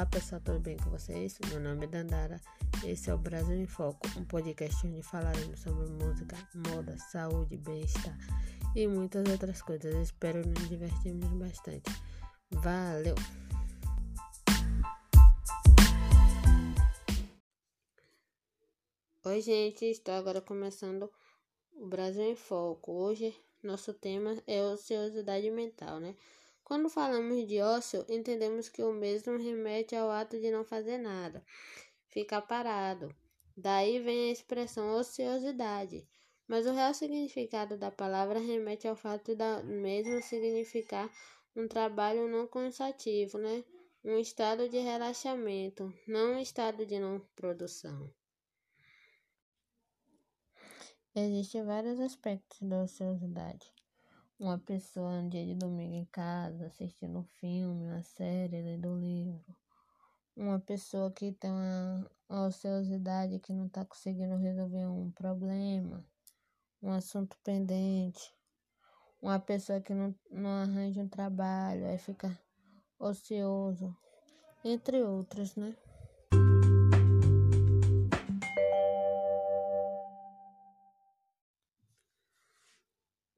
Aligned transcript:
Olá 0.00 0.08
pessoal, 0.08 0.40
tudo 0.40 0.60
bem 0.60 0.78
com 0.78 0.88
vocês? 0.88 1.38
Meu 1.50 1.60
nome 1.60 1.84
é 1.84 1.86
Dandara, 1.86 2.40
esse 2.86 3.10
é 3.10 3.14
o 3.14 3.18
Brasil 3.18 3.54
em 3.54 3.66
Foco, 3.66 4.08
um 4.16 4.24
podcast 4.24 4.86
onde 4.86 5.02
falaremos 5.02 5.60
sobre 5.60 5.90
música, 5.90 6.38
moda, 6.54 6.96
saúde, 7.12 7.58
bem-estar 7.58 8.16
e 8.74 8.88
muitas 8.88 9.28
outras 9.28 9.60
coisas. 9.60 9.94
Espero 9.94 10.38
nos 10.38 10.70
divertirmos 10.70 11.28
bastante. 11.32 11.92
Valeu! 12.50 13.14
Oi 19.26 19.42
gente, 19.42 19.84
estou 19.84 20.14
agora 20.14 20.40
começando 20.40 21.10
o 21.74 21.86
Brasil 21.86 22.24
em 22.24 22.36
Foco. 22.36 22.90
Hoje 22.90 23.38
nosso 23.62 23.92
tema 23.92 24.42
é 24.46 24.62
ociosidade 24.62 25.50
mental, 25.50 26.00
né? 26.00 26.16
Quando 26.70 26.88
falamos 26.88 27.48
de 27.48 27.60
ócio, 27.60 28.06
entendemos 28.08 28.68
que 28.68 28.80
o 28.80 28.92
mesmo 28.92 29.36
remete 29.36 29.96
ao 29.96 30.08
ato 30.08 30.38
de 30.38 30.52
não 30.52 30.64
fazer 30.64 30.98
nada, 30.98 31.44
ficar 32.06 32.42
parado. 32.42 33.12
Daí 33.56 33.98
vem 33.98 34.28
a 34.28 34.32
expressão 34.32 34.94
ociosidade. 34.94 36.06
Mas 36.46 36.66
o 36.66 36.72
real 36.72 36.94
significado 36.94 37.76
da 37.76 37.90
palavra 37.90 38.38
remete 38.38 38.86
ao 38.86 38.94
fato 38.94 39.34
da 39.34 39.60
mesmo 39.64 40.22
significar 40.22 41.10
um 41.56 41.66
trabalho 41.66 42.28
não 42.28 42.46
cansativo, 42.46 43.36
né? 43.36 43.64
Um 44.04 44.16
estado 44.20 44.68
de 44.68 44.78
relaxamento, 44.78 45.92
não 46.06 46.34
um 46.34 46.38
estado 46.38 46.86
de 46.86 47.00
não 47.00 47.18
produção. 47.34 48.14
Existem 51.16 51.64
vários 51.64 51.98
aspectos 51.98 52.60
da 52.60 52.84
ociosidade 52.84 53.79
uma 54.40 54.58
pessoa 54.58 55.20
no 55.20 55.28
dia 55.28 55.44
de 55.44 55.54
domingo 55.54 55.94
em 55.94 56.06
casa, 56.06 56.66
assistindo 56.66 57.18
um 57.18 57.24
filme, 57.38 57.86
uma 57.86 58.02
série, 58.02 58.62
lendo 58.62 58.88
um 58.88 58.98
livro. 58.98 59.54
Uma 60.34 60.58
pessoa 60.58 61.10
que 61.10 61.30
tem 61.32 61.50
uma, 61.50 62.10
ociosidade 62.46 63.38
que 63.38 63.52
não 63.52 63.66
está 63.66 63.84
conseguindo 63.84 64.36
resolver 64.36 64.86
um 64.86 65.10
problema, 65.10 66.02
um 66.82 66.90
assunto 66.90 67.36
pendente. 67.44 68.32
Uma 69.20 69.38
pessoa 69.38 69.78
que 69.78 69.92
não, 69.92 70.14
não 70.30 70.62
arranja 70.62 71.02
um 71.02 71.08
trabalho, 71.08 71.84
aí 71.86 71.98
fica 71.98 72.36
ocioso, 72.98 73.94
entre 74.64 75.02
outros, 75.02 75.54
né? 75.54 75.76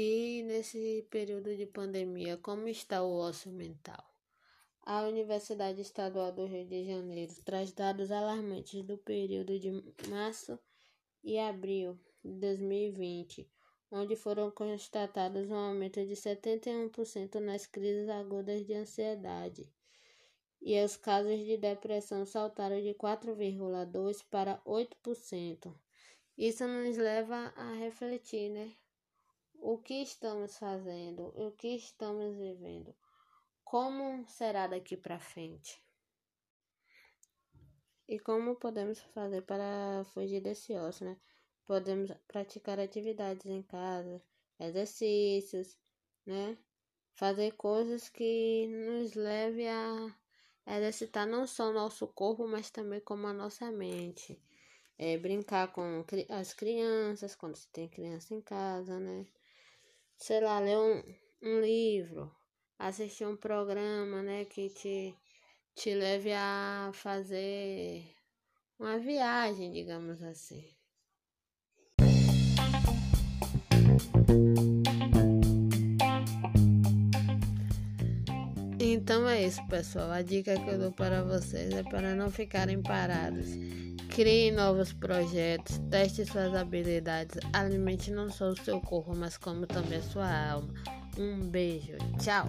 E 0.00 0.44
nesse 0.44 1.04
período 1.10 1.56
de 1.56 1.66
pandemia, 1.66 2.36
como 2.36 2.68
está 2.68 3.02
o 3.02 3.18
ócio 3.18 3.50
mental? 3.50 4.04
A 4.82 5.02
Universidade 5.02 5.80
Estadual 5.80 6.30
do 6.30 6.46
Rio 6.46 6.64
de 6.64 6.84
Janeiro 6.84 7.34
traz 7.44 7.72
dados 7.72 8.12
alarmantes 8.12 8.84
do 8.84 8.96
período 8.96 9.58
de 9.58 9.72
março 10.08 10.56
e 11.24 11.36
abril 11.36 11.98
de 12.22 12.30
2020, 12.30 13.50
onde 13.90 14.14
foram 14.14 14.52
constatados 14.52 15.50
um 15.50 15.56
aumento 15.56 16.06
de 16.06 16.14
71% 16.14 17.40
nas 17.40 17.66
crises 17.66 18.08
agudas 18.08 18.64
de 18.64 18.74
ansiedade. 18.74 19.68
E 20.62 20.80
os 20.80 20.96
casos 20.96 21.40
de 21.40 21.56
depressão 21.56 22.24
saltaram 22.24 22.80
de 22.80 22.94
4,2% 22.94 24.24
para 24.30 24.62
8%. 24.64 25.74
Isso 26.36 26.68
nos 26.68 26.96
leva 26.96 27.52
a 27.56 27.72
refletir, 27.72 28.48
né? 28.50 28.76
O 29.60 29.78
que 29.78 30.02
estamos 30.02 30.56
fazendo, 30.58 31.32
o 31.36 31.52
que 31.52 31.68
estamos 31.76 32.36
vivendo, 32.36 32.94
como 33.64 34.26
será 34.26 34.66
daqui 34.66 34.96
para 34.96 35.18
frente. 35.18 35.82
E 38.08 38.18
como 38.18 38.56
podemos 38.56 38.98
fazer 39.12 39.42
para 39.42 40.02
fugir 40.14 40.40
desse 40.40 40.72
ócio, 40.72 41.04
né? 41.04 41.16
Podemos 41.66 42.10
praticar 42.26 42.80
atividades 42.80 43.44
em 43.44 43.62
casa, 43.62 44.22
exercícios, 44.58 45.76
né? 46.24 46.56
Fazer 47.12 47.52
coisas 47.52 48.08
que 48.08 48.66
nos 48.68 49.14
leve 49.14 49.68
a 49.68 50.16
exercitar 50.66 51.26
não 51.26 51.46
só 51.46 51.68
o 51.68 51.74
nosso 51.74 52.06
corpo, 52.08 52.48
mas 52.48 52.70
também 52.70 53.00
como 53.00 53.26
a 53.26 53.32
nossa 53.32 53.70
mente. 53.70 54.40
É, 54.96 55.16
brincar 55.18 55.70
com 55.72 56.04
as 56.30 56.54
crianças, 56.54 57.36
quando 57.36 57.56
se 57.56 57.68
tem 57.68 57.88
criança 57.88 58.34
em 58.34 58.40
casa, 58.40 58.98
né? 58.98 59.26
Sei 60.18 60.40
lá, 60.40 60.58
ler 60.58 60.76
um, 60.76 61.02
um 61.42 61.60
livro, 61.60 62.30
assistir 62.78 63.24
um 63.24 63.36
programa, 63.36 64.20
né, 64.22 64.44
que 64.44 64.68
te, 64.70 65.16
te 65.74 65.94
leve 65.94 66.32
a 66.32 66.90
fazer 66.92 68.04
uma 68.78 68.98
viagem, 68.98 69.70
digamos 69.70 70.20
assim. 70.22 70.76
Então 78.80 79.28
é 79.28 79.44
isso, 79.44 79.64
pessoal. 79.68 80.10
A 80.10 80.22
dica 80.22 80.58
que 80.58 80.68
eu 80.68 80.78
dou 80.78 80.92
para 80.92 81.22
vocês 81.22 81.72
é 81.72 81.82
para 81.82 82.14
não 82.14 82.30
ficarem 82.30 82.82
parados. 82.82 83.48
Crie 84.18 84.50
novos 84.50 84.92
projetos, 84.92 85.78
teste 85.88 86.24
suas 86.26 86.52
habilidades, 86.52 87.38
alimente 87.52 88.10
não 88.10 88.28
só 88.28 88.48
o 88.48 88.56
seu 88.64 88.80
corpo, 88.80 89.16
mas 89.16 89.36
como 89.36 89.64
também 89.64 90.00
a 90.00 90.02
sua 90.02 90.50
alma. 90.50 90.74
Um 91.16 91.48
beijo, 91.48 91.96
tchau! 92.20 92.48